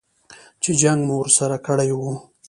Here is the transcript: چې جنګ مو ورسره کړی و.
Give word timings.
چې 0.63 0.71
جنګ 0.81 0.99
مو 1.07 1.15
ورسره 1.21 1.57
کړی 1.65 1.89
و. 1.97 2.01